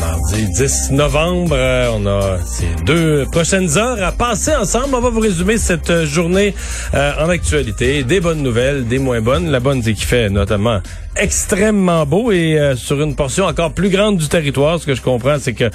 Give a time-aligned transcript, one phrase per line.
[0.00, 4.94] Mardi 10 novembre, euh, on a ces deux prochaines heures à passer ensemble.
[4.94, 6.54] On va vous résumer cette euh, journée
[6.94, 8.02] euh, en actualité.
[8.04, 9.50] Des bonnes nouvelles, des moins bonnes.
[9.50, 10.80] La bonne, c'est qu'il fait notamment
[11.16, 14.78] extrêmement beau et sur une portion encore plus grande du territoire.
[14.78, 15.70] Ce que je comprends, c'est que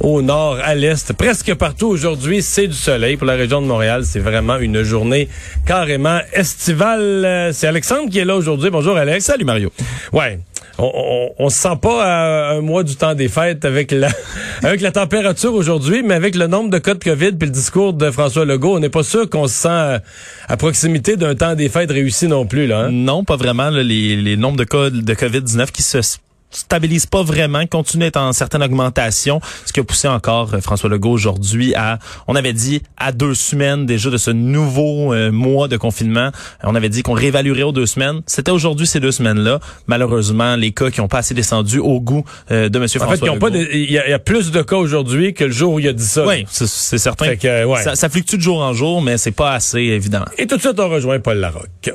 [0.00, 3.18] au nord, à l'est, presque partout aujourd'hui, c'est du soleil.
[3.18, 5.28] Pour la région de Montréal, c'est vraiment une journée
[5.66, 7.50] carrément estivale.
[7.52, 8.70] C'est Alexandre qui est là aujourd'hui.
[8.70, 9.26] Bonjour Alex.
[9.26, 9.70] Salut Mario.
[10.14, 10.38] Ouais
[10.78, 14.08] on, on, se sent pas à un mois du temps des fêtes avec la
[14.62, 17.92] avec la température aujourd'hui, mais avec le nombre de cas de COVID puis le discours
[17.92, 20.00] de François Legault, on n'est pas sûr qu'on se sent
[20.48, 22.86] à, proximité d'un temps des fêtes réussi non plus là.
[22.86, 22.90] Hein?
[22.92, 23.70] Non, pas vraiment.
[23.70, 26.02] les, les nombres de cas de COVID-19 qui se
[26.50, 30.88] stabilise pas vraiment, continue d'être en certaine augmentation, ce qui a poussé encore euh, François
[30.88, 35.68] Legault aujourd'hui à, on avait dit à deux semaines déjà de ce nouveau euh, mois
[35.68, 36.30] de confinement,
[36.62, 38.22] on avait dit qu'on réévaluerait aux deux semaines.
[38.26, 39.60] C'était aujourd'hui ces deux semaines-là.
[39.86, 43.68] Malheureusement, les cas qui ont pas assez descendu au goût euh, de François en fait,
[43.72, 46.26] il y, a plus de cas aujourd'hui que le jour où il a dit ça.
[46.26, 47.34] Oui, c'est certain.
[47.82, 50.24] ça, ça fluctue de jour en jour, mais c'est pas assez évident.
[50.38, 51.90] Et tout de suite, on rejoint Paul Larocque.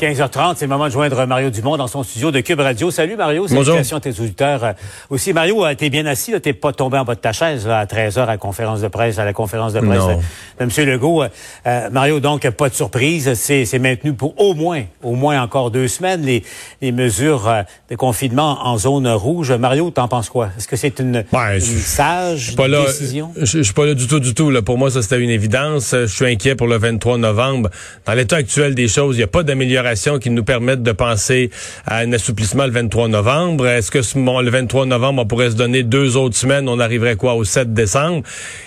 [0.00, 2.90] 15h30, c'est le moment de joindre Mario Dumont dans son studio de Cube Radio.
[2.90, 4.72] Salut Mario, salutations à tes auditeurs euh,
[5.08, 5.32] aussi.
[5.32, 8.20] Mario, euh, t'es bien assis, t'es pas tombé en bas de ta chaise à 13h
[8.20, 10.68] à la conférence de presse, à la conférence de presse de, M.
[10.86, 11.24] Legault.
[11.66, 15.88] Euh, Mario, donc, pas de surprise, c'est maintenu pour au moins, au moins encore deux
[15.88, 16.42] semaines, les,
[16.82, 17.50] les mesures
[17.90, 19.52] de confinement en zone rouge.
[19.52, 20.50] Mario, t'en penses quoi?
[20.58, 23.32] Est-ce que c'est une, une, sage décision?
[23.36, 24.50] Je, je suis pas là du tout, du tout.
[24.50, 24.60] Là.
[24.60, 25.94] Pour moi, ça, c'était une évidence.
[25.98, 27.70] Je suis inquiet pour le 23 novembre.
[28.04, 29.85] Dans l'état actuel des choses, il n'y a pas d'amélioration
[30.20, 31.50] qui nous permettent de penser
[31.86, 33.66] à un assouplissement le 23 novembre.
[33.66, 37.16] Est-ce que ce, le 23 novembre, on pourrait se donner deux autres semaines, on arriverait
[37.16, 38.22] quoi au 7 décembre?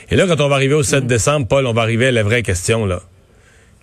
[0.10, 1.08] Et là, quand on va arriver au 7 mm.
[1.08, 3.02] décembre, Paul, on va arriver à la vraie question, là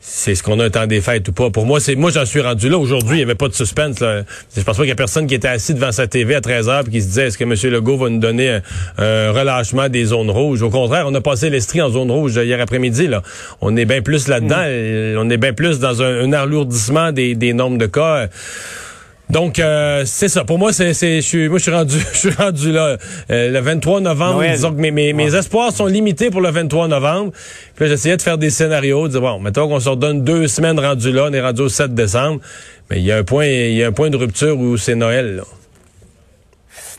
[0.09, 1.51] c'est ce qu'on a un temps des fêtes ou pas.
[1.51, 2.79] Pour moi, c'est moi j'en suis rendu là.
[2.79, 3.99] Aujourd'hui, il n'y avait pas de suspense.
[3.99, 4.23] Là.
[4.57, 6.69] Je pense pas qu'il y a personne qui était assis devant sa TV à 13
[6.69, 7.55] heures et qui se disait est-ce que M.
[7.73, 8.61] Legault va nous donner
[8.99, 10.63] un, relâchement des zones rouges?
[10.63, 13.09] Au contraire, on a passé l'estrie en zone rouge hier après-midi.
[13.09, 13.23] Là.
[13.61, 14.63] On est bien plus là-dedans.
[14.63, 15.19] Mm.
[15.19, 18.29] On est bien plus dans un, un alourdissement des, des nombres de cas.
[19.29, 20.45] Donc euh, c'est ça.
[20.45, 22.97] Pour moi, c'est, c'est, je suis, moi je suis rendu, je suis rendu là.
[23.31, 26.89] Euh, le 23 novembre, disons que mes, mes, mes, espoirs sont limités pour le 23
[26.89, 27.33] novembre.
[27.75, 30.79] Puis j'essayais de faire des scénarios, de dire bon, mettons qu'on se redonne deux semaines
[30.79, 32.41] rendu là, on est rendu au 7 décembre.
[32.91, 34.95] Mais il y a un point, il y a un point de rupture où c'est
[34.95, 35.37] Noël.
[35.37, 35.43] Là.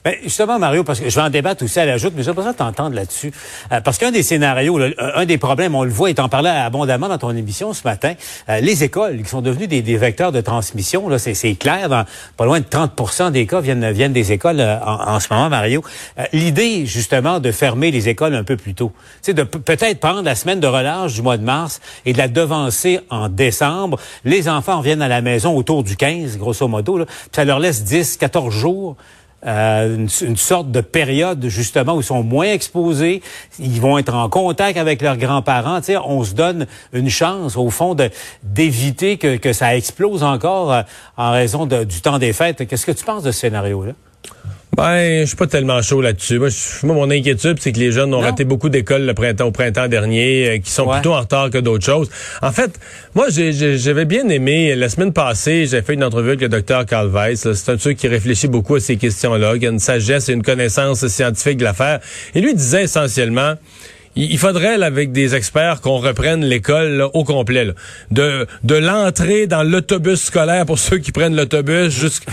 [0.04, 2.34] Ben, justement, Mario, parce que je vais en débattre aussi à la joute, mais j'ai
[2.34, 3.32] besoin de t'entendre là-dessus.
[3.72, 7.10] Euh, parce qu'un des scénarios, un des problèmes, on le voit, et t'en parlais abondamment
[7.10, 8.14] dans ton émission ce matin,
[8.50, 12.06] euh, les écoles qui sont devenues des, vecteurs de transmission, là, c'est, clair, dans,
[12.36, 15.84] pas loin de 30% des cas viennent, viennent des écoles euh, en, ce moment, Mario.
[16.34, 18.92] l'idée, justement, de fermer les écoles un peu plus tôt,
[19.22, 22.28] c'est de peut-être prendre la semaine de relâche du mois de mars et de la
[22.28, 24.00] devancer en décembre.
[24.24, 27.84] Les enfants reviennent à la maison autour du 15, grosso modo, là, ça leur laisse
[27.84, 28.96] 10, 14 jours
[29.48, 33.22] euh, une, sorte de période justement où ils sont moins exposés,
[33.60, 35.82] ils vont être en contact avec leurs grands-parents.
[35.82, 37.96] Tu on se donne une chance au fond
[38.44, 40.82] d'éviter que, que ça explose encore euh,
[41.16, 42.68] en raison du temps des fêtes.
[42.68, 43.94] Qu'est-ce que tu penses de ce scénario-là?
[44.78, 46.38] Ben, je suis pas tellement chaud là-dessus.
[46.38, 49.88] Moi, mon inquiétude, c'est que les jeunes ont raté beaucoup d'écoles le printemps, au printemps
[49.88, 52.12] dernier, euh, qui sont plutôt en retard que d'autres choses.
[52.44, 52.80] En fait,
[53.16, 57.10] moi, j'avais bien aimé, la semaine passée, j'ai fait une entrevue avec le docteur Carl
[57.10, 57.52] Weiss.
[57.54, 60.44] C'est un truc qui réfléchit beaucoup à ces questions-là, qui a une sagesse et une
[60.44, 62.00] connaissance scientifique de l'affaire.
[62.36, 63.56] Et lui disait essentiellement,
[64.18, 67.68] il faudrait, avec des experts, qu'on reprenne l'école au complet.
[68.10, 72.32] De, de l'entrée dans l'autobus scolaire pour ceux qui prennent l'autobus, jusqu'à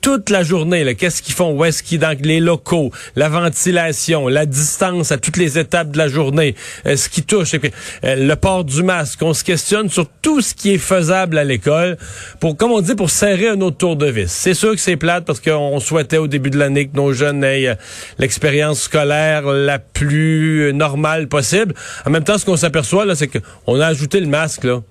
[0.00, 0.94] toute la journée.
[0.94, 1.52] Qu'est-ce qu'ils font?
[1.52, 2.92] Où est-ce qu'ils dans les locaux?
[3.16, 6.54] La ventilation, la distance à toutes les étapes de la journée,
[6.86, 7.58] euh, ce qui touche, euh,
[8.02, 9.20] le port du masque.
[9.22, 11.96] On se questionne sur tout ce qui est faisable à l'école
[12.40, 14.30] pour, comme on dit, pour serrer un autre tour de vis.
[14.30, 17.42] C'est sûr que c'est plate parce qu'on souhaitait au début de l'année que nos jeunes
[17.42, 17.74] aient euh,
[18.18, 21.74] l'expérience scolaire la plus normale possible.
[22.06, 24.82] En même temps, ce qu'on s'aperçoit, là, c'est qu'on a ajouté le masque, là.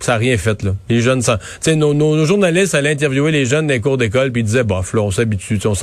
[0.00, 0.74] Ça n'a rien fait, là.
[0.90, 4.42] Les jeunes, tu sais, nos, nos, journalistes allaient interviewer les jeunes des cours d'école, puis
[4.42, 5.74] ils disaient, bof, là, on s'habitue, on,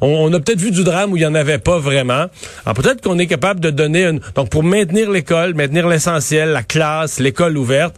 [0.00, 2.26] on, a peut-être vu du drame où il n'y en avait pas vraiment.
[2.64, 6.62] Alors, peut-être qu'on est capable de donner une, donc, pour maintenir l'école, maintenir l'essentiel, la
[6.62, 7.96] classe, l'école ouverte,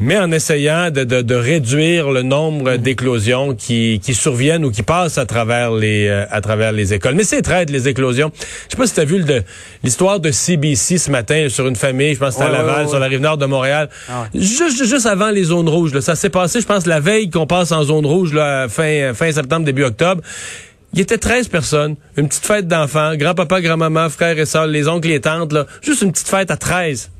[0.00, 2.78] mais en essayant de, de, de réduire le nombre mm-hmm.
[2.78, 7.14] d'éclosions qui, qui surviennent ou qui passent à travers les euh, à travers les écoles.
[7.14, 8.32] Mais c'est traite les éclosions.
[8.36, 9.24] Je sais pas si tu as vu
[9.82, 12.98] l'histoire de CBC ce matin sur une famille, je pense que c'était à Laval, sur
[12.98, 13.88] la rive nord de Montréal.
[14.08, 15.94] Ah juste, juste avant les zones rouges.
[15.94, 16.00] Là.
[16.00, 19.30] Ça s'est passé, je pense, la veille qu'on passe en zone rouge, là, fin, fin
[19.30, 20.22] septembre, début octobre.
[20.92, 24.86] Il y était 13 personnes, une petite fête d'enfants, grand-papa, grand-maman, frères et sœurs, les
[24.86, 27.10] oncles et les tantes, là, juste une petite fête à 13.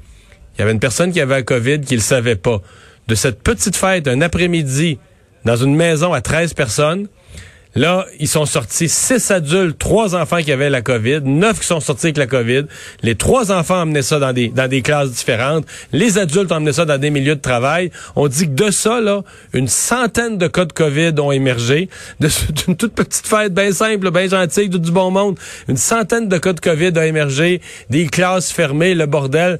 [0.55, 2.61] Il y avait une personne qui avait la COVID qui le savait pas.
[3.09, 4.99] De cette petite fête, un après-midi,
[5.45, 7.09] dans une maison à 13 personnes,
[7.77, 11.81] Là, ils sont sortis six adultes, trois enfants qui avaient la COVID, neuf qui sont
[11.81, 12.67] sortis avec la COVID.
[13.03, 15.67] Les trois enfants emmenaient ça dans des, dans des classes différentes.
[15.91, 17.91] Les adultes emmenaient ça dans des milieux de travail.
[18.15, 19.23] On dit que de ça, là,
[19.53, 21.89] une centaine de cas de COVID ont émergé.
[22.21, 25.37] D'une toute petite fête bien simple, bien gentille, du bon monde.
[25.69, 27.61] Une centaine de cas de COVID ont émergé.
[27.91, 29.59] Des classes fermées, le bordel.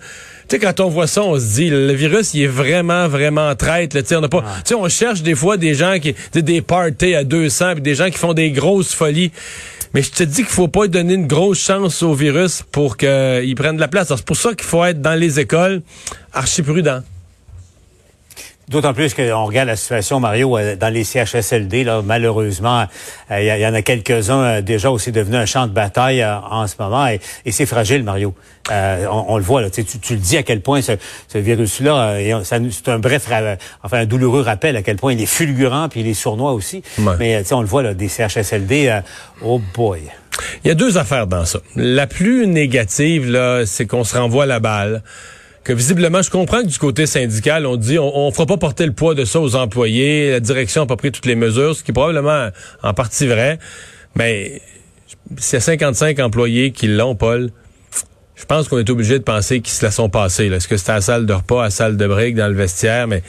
[0.49, 3.55] Tu sais, quand on voit ça, on se dit, le virus, il est vraiment, vraiment
[3.55, 3.93] traite.
[3.93, 6.61] Tu sais, on n'a pas, tu sais, on cherche des fois des gens qui, des
[6.61, 9.33] parties à 200, puis des gens qui font des grosses folies.
[9.95, 13.55] Mais je te dis qu'il faut pas donner une grosse chance au virus pour qu'il
[13.55, 14.09] prenne de la place.
[14.09, 15.83] C'est pour ça qu'il faut être dans les écoles
[16.33, 17.01] archi prudent.
[18.69, 22.87] D'autant plus qu'on regarde la situation, Mario, euh, dans les CHSLD, là, malheureusement,
[23.31, 26.67] euh, il y, en a quelques-uns euh, déjà aussi devenus un champ de bataille en
[26.67, 27.21] ce moment, et,
[27.51, 28.35] c'est fragile, Mario.
[28.71, 30.97] On, le voit, là, tu, le dis à quel point ce,
[31.35, 33.29] virus-là, c'est un bref,
[33.83, 36.83] enfin un douloureux rappel à quel point il est fulgurant, puis il est sournois aussi.
[37.19, 39.01] Mais on le voit, là, des CHSLD,
[39.43, 40.01] oh boy.
[40.65, 41.61] Il y a deux affaires dans ça.
[41.77, 45.03] La plus négative, là, c'est qu'on se renvoie la balle
[45.65, 48.87] que visiblement, je comprends que du côté syndical, on dit on, on fera pas porter
[48.87, 51.83] le poids de ça aux employés, la direction n'a pas pris toutes les mesures, ce
[51.83, 52.51] qui est probablement
[52.83, 53.59] en partie vrai.
[54.15, 54.61] Mais
[55.37, 57.51] a 55 employés qui l'ont, Paul,
[58.37, 60.47] je pense qu'on est obligé de penser qu'ils se la sont passés.
[60.47, 62.55] Est-ce que c'était à la salle de repas, à la salle de briques, dans le
[62.55, 63.23] vestiaire, mais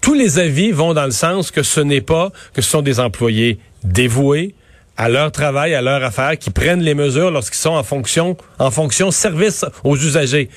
[0.00, 3.00] tous les avis vont dans le sens que ce n'est pas que ce sont des
[3.00, 4.54] employés dévoués,
[4.96, 8.70] à leur travail, à leur affaire, qui prennent les mesures lorsqu'ils sont en fonction, en
[8.70, 10.48] fonction service aux usagers.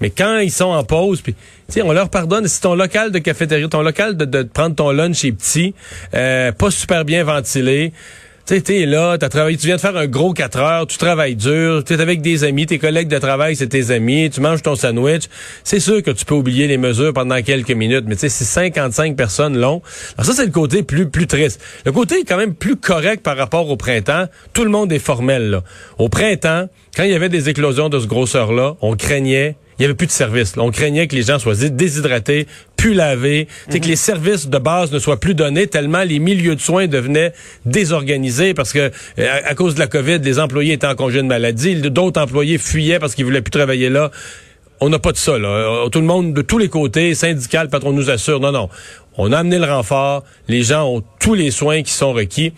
[0.00, 1.34] Mais quand ils sont en pause, puis
[1.82, 5.24] on leur pardonne si ton local de cafétéria, ton local de, de prendre ton lunch
[5.24, 5.74] est petit,
[6.14, 7.92] euh, pas super bien ventilé.
[8.46, 11.36] Tu es là, as travaillé, tu viens de faire un gros 4 heures, tu travailles
[11.36, 14.62] dur, tu es avec des amis, tes collègues de travail, c'est tes amis, tu manges
[14.62, 15.26] ton sandwich.
[15.62, 18.44] C'est sûr que tu peux oublier les mesures pendant quelques minutes, mais tu sais, si
[18.44, 19.82] 55 personnes l'ont,
[20.18, 21.60] alors ça, c'est le côté plus, plus triste.
[21.86, 25.50] Le côté quand même plus correct par rapport au printemps, tout le monde est formel,
[25.50, 25.62] là.
[25.98, 29.86] Au printemps, quand il y avait des éclosions de ce grosseur-là, on craignait il y
[29.86, 30.52] avait plus de services.
[30.58, 32.46] On craignait que les gens soient déshydratés,
[32.76, 33.84] plus lavés, que mhm.
[33.84, 37.32] les services de base ne soient plus donnés tellement les milieux de soins devenaient
[37.64, 41.26] désorganisés parce que euh, à, cause de la COVID, les employés étaient en congé de
[41.26, 44.10] maladie, d'autres employés fuyaient parce qu'ils voulaient plus travailler là.
[44.82, 45.48] On n'a pas de ça, là.
[45.48, 48.68] Euh, tout le monde, de tous les côtés, syndical, patron nous assure, non, non.
[49.16, 50.24] On a amené le renfort.
[50.48, 52.52] Les gens ont tous les soins qui sont requis.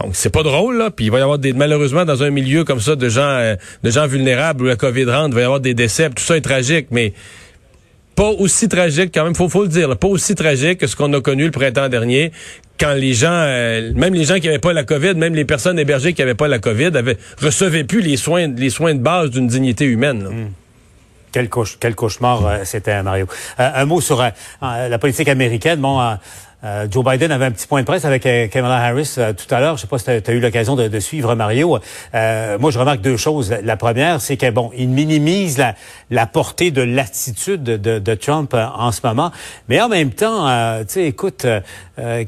[0.00, 0.90] Donc, c'est pas drôle, là.
[0.90, 3.56] Puis il va y avoir des, malheureusement, dans un milieu comme ça, de gens, euh,
[3.82, 6.08] de gens vulnérables où la COVID rentre, il va y avoir des décès.
[6.10, 7.12] Tout ça est tragique, mais
[8.14, 11.12] pas aussi tragique, quand même, faut, faut le dire, pas aussi tragique que ce qu'on
[11.12, 12.32] a connu le printemps dernier,
[12.80, 15.78] quand les gens, euh, même les gens qui n'avaient pas la COVID, même les personnes
[15.78, 19.30] hébergées qui n'avaient pas la COVID, avaient, recevaient plus les soins, les soins de base
[19.30, 20.22] d'une dignité humaine.
[20.22, 20.65] Hmm.
[21.80, 23.26] Quel, cauchemar euh, c'était, Mario.
[23.60, 24.30] Euh, un mot sur euh,
[24.60, 25.80] la politique américaine.
[25.80, 26.16] Bon,
[26.90, 29.76] Joe Biden avait un petit point de presse avec Kamala Harris tout à l'heure.
[29.76, 31.78] Je sais pas si tu as, eu l'occasion de, suivre Mario.
[32.12, 33.54] moi, je remarque deux choses.
[33.62, 35.62] La première, c'est que bon, il minimise
[36.10, 39.30] la, portée de l'attitude de, Trump en ce moment,
[39.68, 40.48] mais en même temps,
[40.80, 41.46] tu sais, écoute,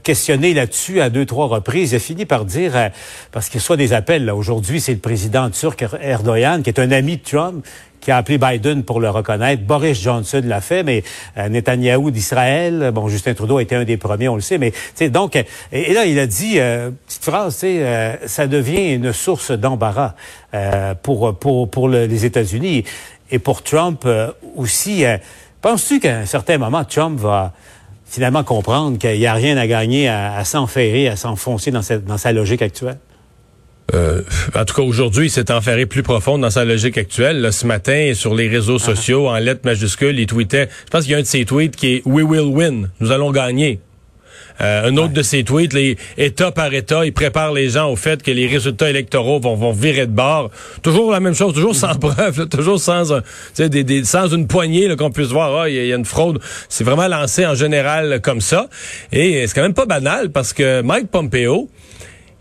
[0.04, 2.90] questionner là-dessus à deux trois reprises, il a par dire
[3.32, 4.30] parce qu'il soit des appels.
[4.30, 7.66] Aujourd'hui, c'est le président turc Erdogan qui est un ami de Trump
[8.08, 9.64] qui a appelé Biden pour le reconnaître.
[9.64, 11.04] Boris Johnson l'a fait, mais
[11.36, 14.72] euh, Netanyahou d'Israël, bon, Justin Trudeau a été un des premiers, on le sait, mais
[15.10, 20.14] donc, et, là, il a dit, euh, petite phrase, euh, ça devient une source d'embarras
[20.54, 22.84] euh, pour pour pour les États-Unis
[23.30, 24.08] et pour Trump
[24.56, 25.04] aussi.
[25.60, 27.52] Penses-tu qu'à un certain moment, Trump va
[28.06, 32.16] finalement comprendre qu'il n'y a rien à gagner à, à s'enferrer, à s'enfoncer dans, dans
[32.16, 32.96] sa logique actuelle?
[33.94, 34.22] Euh,
[34.54, 37.52] en tout cas, aujourd'hui, il s'est enferré plus profond dans sa logique actuelle.
[37.52, 38.84] ce matin, sur les réseaux ah.
[38.84, 41.76] sociaux, en lettres majuscules, il tweetait, je pense qu'il y a un de ses tweets
[41.76, 43.80] qui est «We will win», nous allons gagner.
[44.60, 47.96] Euh, un autre de ses tweets, les État par État, il prépare les gens au
[47.96, 50.50] fait que les résultats électoraux vont, vont virer de bord.
[50.82, 53.22] Toujours la même chose, toujours sans preuve, toujours sans un,
[53.56, 56.40] des, des, sans une poignée qu'on puisse voir, ah, il y, a une fraude.
[56.68, 58.68] C'est vraiment lancé en général comme ça.
[59.12, 61.70] Et c'est quand même pas banal parce que Mike Pompeo,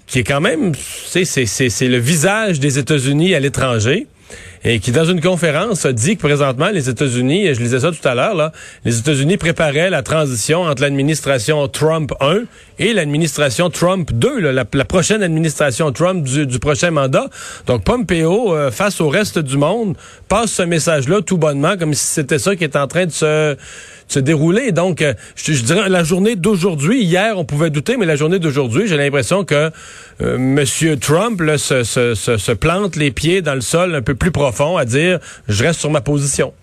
[0.07, 4.07] qui est quand même, c'est le visage des États-Unis à l'étranger.
[4.63, 7.91] et qui, dans une conférence, a dit que présentement, les États-Unis, et je lisais ça
[7.91, 8.51] tout à l'heure, là,
[8.83, 12.43] les États-Unis préparaient la transition entre l'administration Trump 1
[12.79, 17.27] et l'administration Trump 2, la, prochaine administration Trump du, prochain mandat.
[17.67, 19.95] Donc, Pompeo, euh, face au reste du monde,
[20.27, 23.55] passe ce message-là tout bonnement, comme si c'était ça qui est en train de se
[24.07, 24.71] se dérouler.
[24.71, 28.87] Donc, euh, je, dirais la journée d'aujourd'hui, hier, on pouvait douter, mais la journée d'aujourd'hui,
[28.87, 29.71] j'ai l'impression que
[30.21, 34.77] euh, Trump se, se, se, plante les pieds dans le sol un peu plus profond
[34.77, 36.53] à dire, je reste sur ma position,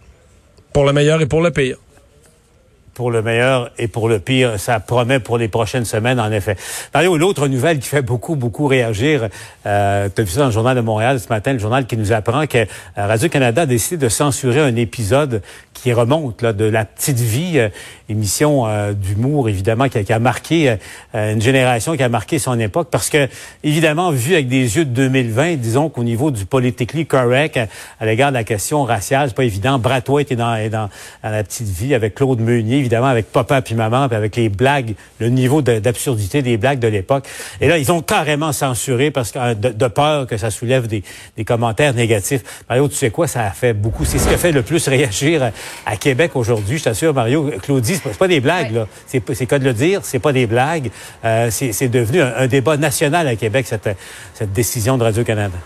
[0.73, 1.77] pour le meilleur et pour le pire
[2.95, 4.59] pour le meilleur et pour le pire.
[4.59, 6.57] Ça promet pour les prochaines semaines, en effet.
[6.95, 9.29] Mario, l'autre nouvelle qui fait beaucoup, beaucoup réagir,
[9.67, 11.97] euh, tu as vu ça dans le Journal de Montréal ce matin, le journal qui
[11.97, 15.43] nous apprend que euh, Radio-Canada a décidé de censurer un épisode
[15.75, 17.69] qui remonte là, de La Petite Vie, euh,
[18.09, 20.77] émission euh, d'humour, évidemment, qui a, qui a marqué
[21.15, 23.29] une génération, qui a marqué son époque, parce que,
[23.63, 27.59] évidemment, vu avec des yeux de 2020, disons qu'au niveau du politically correct,
[28.01, 29.79] à, l'égard de la question raciale, c'est pas évident.
[29.79, 30.89] Bratois était dans, dans,
[31.23, 34.49] dans La Petite Vie avec Claude Meunier, évidemment, avec papa puis maman, puis avec les
[34.49, 37.27] blagues, le niveau d'absurdité des blagues de l'époque.
[37.61, 41.03] Et là, ils ont carrément censuré parce que de, peur que ça soulève des,
[41.37, 42.43] des, commentaires négatifs.
[42.69, 44.05] Mario, tu sais quoi, ça a fait beaucoup.
[44.05, 45.53] C'est ce qui a fait le plus réagir
[45.87, 46.79] à, Québec aujourd'hui.
[46.79, 48.87] Je t'assure, Mario, Claudie, c'est pas des blagues, là.
[49.07, 50.91] C'est cas de le dire, c'est pas des blagues.
[51.25, 53.89] Euh, c'est devenu un, un, débat national à Québec, cette,
[54.35, 55.59] cette décision de Radio-Canada.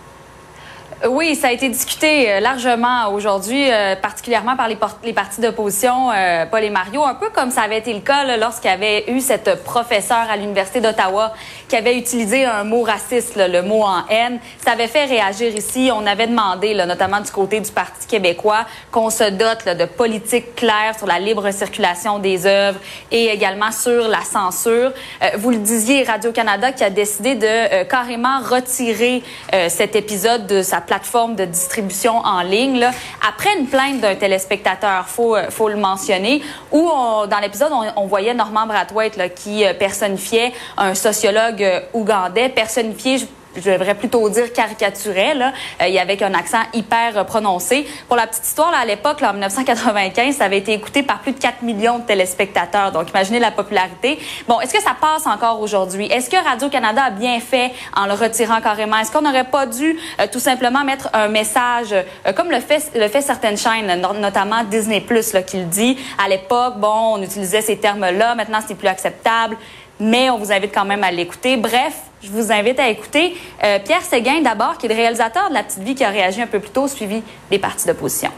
[1.06, 6.10] Oui, ça a été discuté euh, largement aujourd'hui, euh, particulièrement par les, les partis d'opposition,
[6.10, 9.08] euh, Paul et Mario, un peu comme ça avait été le cas lorsqu'il y avait
[9.08, 11.34] eu cette professeure à l'Université d'Ottawa
[11.68, 14.40] qui avait utilisé un mot raciste, le mot en haine.
[14.64, 15.88] Ça avait fait réagir ici.
[15.94, 20.96] On avait demandé, notamment du côté du Parti québécois, qu'on se dote de politiques claires
[20.96, 22.80] sur la libre circulation des œuvres
[23.12, 24.92] et également sur la censure.
[25.36, 29.22] vous le disiez, Radio-Canada qui a décidé de carrément retirer
[29.68, 32.90] cet épisode de sa plateforme de distribution en ligne, là,
[33.26, 36.42] après une plainte d'un téléspectateur, faut euh, faut le mentionner,
[36.72, 36.90] où
[37.28, 43.28] dans l'épisode on, voyait Norman Brathwaite là, qui euh, personnifiait un sociologue euh, ougandais, personnifié
[43.60, 45.34] je devrais plutôt dire caricaturait.
[45.34, 45.52] Là.
[45.80, 47.86] Euh, il y avait un accent hyper euh, prononcé.
[48.06, 51.32] Pour la petite histoire, là, à l'époque, en 1995, ça avait été écouté par plus
[51.32, 52.92] de 4 millions de téléspectateurs.
[52.92, 54.18] Donc, imaginez la popularité.
[54.46, 56.06] Bon, est-ce que ça passe encore aujourd'hui?
[56.06, 58.98] Est-ce que Radio-Canada a bien fait en le retirant carrément?
[58.98, 61.94] Est-ce qu'on n'aurait pas dû euh, tout simplement mettre un message,
[62.36, 65.98] comme le fait, le fait certaines chaînes, notamment Disney+, là, qui le dit.
[66.22, 68.34] À l'époque, bon, on utilisait ces termes-là.
[68.34, 69.56] Maintenant, c'est plus acceptable
[70.00, 71.56] mais on vous invite quand même à l'écouter.
[71.56, 73.34] Bref, je vous invite à écouter
[73.64, 76.42] euh, Pierre Séguin d'abord, qui est le réalisateur de La Petite Vie, qui a réagi
[76.42, 78.30] un peu plus tôt, suivi des partis d'opposition.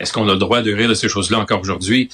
[0.00, 2.08] Est-ce qu'on a le droit de rire de ces choses-là encore aujourd'hui?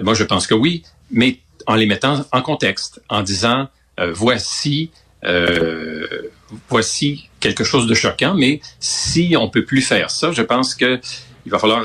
[0.00, 3.68] Moi, je pense que oui, mais en les mettant en contexte, en disant
[4.00, 4.90] euh, voici
[5.24, 6.06] euh,
[6.68, 11.00] voici quelque chose de choquant, mais si on peut plus faire ça, je pense que
[11.44, 11.84] il va falloir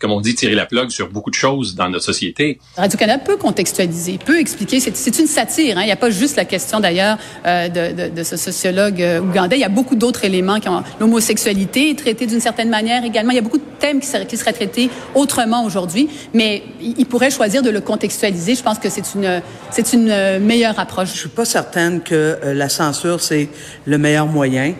[0.00, 2.58] comme on dit, tirer la plug sur beaucoup de choses dans notre société.
[2.76, 4.80] Radio-Canada peut contextualiser, peut expliquer.
[4.80, 5.78] C'est une satire.
[5.78, 5.82] Hein.
[5.82, 9.20] Il n'y a pas juste la question, d'ailleurs, euh, de, de, de, ce sociologue euh,
[9.20, 9.56] ougandais.
[9.56, 10.60] Il y a beaucoup d'autres éléments.
[10.60, 13.30] qui ont L'homosexualité est traitée d'une certaine manière également.
[13.32, 16.08] Il y a beaucoup de thèmes qui seraient, qui seraient traités autrement aujourd'hui.
[16.32, 18.54] Mais il pourrait choisir de le contextualiser.
[18.54, 21.12] Je pense que c'est une, c'est une meilleure approche.
[21.12, 23.48] Je suis pas certaine que euh, la censure, c'est
[23.84, 24.74] le meilleur moyen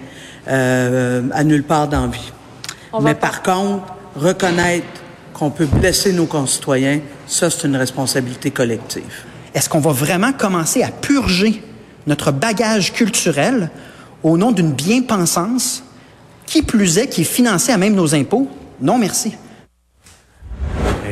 [0.49, 2.33] euh, à nulle part d'envie.
[3.01, 3.85] Mais par contre,
[4.17, 4.87] reconnaître
[5.35, 9.25] qu'on peut blesser nos concitoyens, ça, c'est une responsabilité collective.
[9.53, 11.63] Est-ce qu'on va vraiment commencer à purger
[12.07, 13.71] notre bagage culturel
[14.23, 15.83] au nom d'une bien-pensance,
[16.47, 18.49] qui plus est, qui est financée à même nos impôts?
[18.81, 19.35] Non, merci.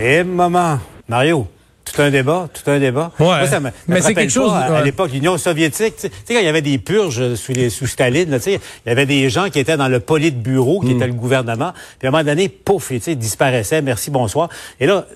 [0.01, 1.47] Eh, maman, Mario,
[1.85, 3.11] tout un débat, tout un débat.
[3.19, 3.41] Ouais.
[3.89, 6.79] mais c'est quelque chose à, l'époque l'Union soviétique, tu sais quand il y avait des
[6.79, 9.89] purges sous les sous Staline, tu sais, il y avait des gens qui étaient dans
[9.89, 10.97] le bureau, qui mm.
[10.97, 14.49] était le gouvernement, puis à un moment donné, pouf, tu sais, disparaissaient, merci bonsoir.
[14.81, 15.07] Et là,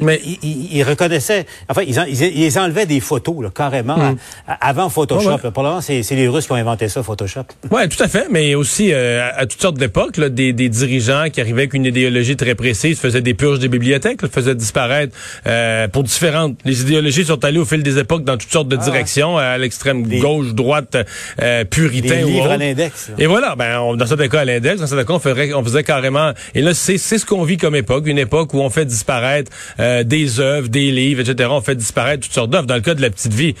[0.00, 4.16] mais ils, reconnaissaient, enfin ils, ils, enlevaient des photos là, carrément mm.
[4.60, 5.38] avant Photoshop.
[5.52, 7.44] Pour le moment, c'est les Russes qui ont inventé ça Photoshop.
[7.70, 11.40] Ouais, tout à fait, mais aussi euh, à toutes sortes d'époques des, des dirigeants qui
[11.40, 15.16] arrivaient avec une idéologie très précise, faisaient des purges des bibliothèques, faisaient disparaître
[15.46, 16.58] euh, pour différentes.
[16.64, 19.58] Les idéologies sont allées au fil des époques dans toutes sortes de ah directions, à
[19.58, 20.96] l'extrême gauche, droite,
[21.42, 22.16] euh, puritain.
[22.16, 23.10] Des livres à l'index.
[23.18, 25.64] Et voilà, ben on, dans certains cas à l'index, dans certains cas on, ferait, on
[25.64, 26.32] faisait carrément.
[26.54, 30.04] Et là, c'est ce qu'on vit comme époque, une époque où on fait disparaître euh,
[30.04, 31.48] des œuvres, des livres, etc.
[31.52, 32.66] On fait disparaître toutes sortes d'œuvres.
[32.66, 33.54] Dans le cas de la petite vie,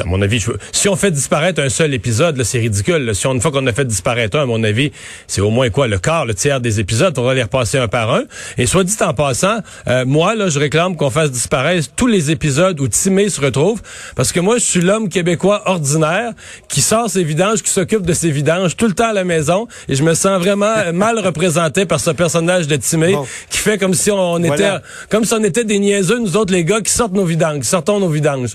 [0.00, 3.14] à mon avis, si on fait disparaître un seul épisode, c'est ridicule.
[3.14, 4.92] Si on, une fois qu'on a fait disparaître un, à mon avis,
[5.26, 7.88] c'est au moins quoi, le quart, le tiers des épisodes, on va les repasser un
[7.88, 8.24] par un.
[8.58, 12.30] Et soit dit en passant, euh, moi, là, je réclame qu'on fasse disparaître tous les
[12.30, 13.80] épisodes où Timé se retrouve,
[14.16, 16.32] parce que moi, je suis l'homme québécois ordinaire
[16.68, 19.68] qui sort ses vidanges, qui s'occupe de ses vidanges tout le temps à la maison,
[19.88, 23.16] et je me sens vraiment mal représenté par ce personnage de Timé
[23.50, 24.72] qui fait comme si on, était,
[25.08, 28.00] comme si on était des niaiseux, nous autres les gars qui sortent nos vidanges, sortons
[28.00, 28.54] nos vidanges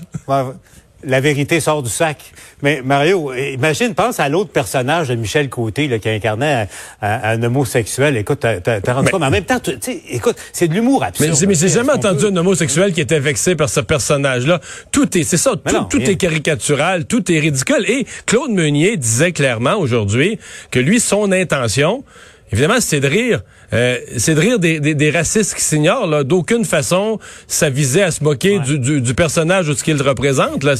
[1.04, 2.32] la vérité sort du sac.
[2.62, 6.68] Mais Mario, imagine, pense à l'autre personnage de Michel Côté là, qui incarnait
[7.00, 8.16] un, homosexuel.
[8.16, 9.60] Écoute, t'as rendu mais en même temps,
[10.08, 11.36] écoute, c'est de l'humour absurde.
[11.46, 14.60] Mais, j'ai jamais entendu un homosexuel qui était vexé par ce personnage-là.
[14.92, 15.52] Tout est, c'est ça,
[15.88, 17.84] tout, est caricatural, tout est ridicule.
[17.88, 20.38] Et Claude Meunier disait clairement aujourd'hui
[20.70, 22.04] que lui, son intention,
[22.52, 23.42] évidemment, c'est de rire.
[23.72, 26.24] Euh, c'est de rire des, des, racistes qui s'ignorent.
[26.24, 30.64] D'aucune façon, ça visait à se moquer du, du, personnage ou de ce qu'il représente.
[30.64, 30.74] Là,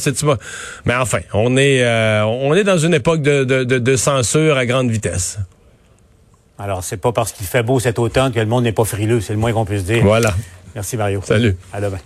[0.85, 4.65] Mais enfin, on est, euh, on est dans une époque de, de, de, censure à
[4.65, 5.39] grande vitesse.
[6.59, 9.21] Alors, c'est pas parce qu'il fait beau cet automne que le monde n'est pas frileux.
[9.21, 10.03] C'est le moins qu'on puisse dire.
[10.03, 10.33] Voilà.
[10.75, 11.21] Merci, Mario.
[11.23, 11.55] Salut.
[11.73, 11.97] À demain.